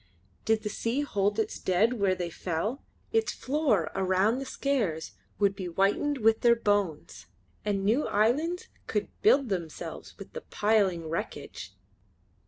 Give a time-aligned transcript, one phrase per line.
[0.45, 5.55] Did the sea hold its dead where they fell, its floor around the Skares would
[5.55, 7.27] be whitened with their bones,
[7.63, 11.75] and new islands could build themselves with the piling wreckage.